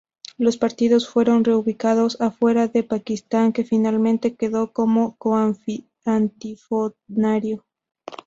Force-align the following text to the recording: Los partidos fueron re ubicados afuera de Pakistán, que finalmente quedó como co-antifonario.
Los 0.39 0.57
partidos 0.57 1.07
fueron 1.07 1.43
re 1.43 1.53
ubicados 1.53 2.19
afuera 2.21 2.67
de 2.67 2.81
Pakistán, 2.81 3.53
que 3.53 3.63
finalmente 3.63 4.33
quedó 4.35 4.73
como 4.73 5.15
co-antifonario. 5.17 7.63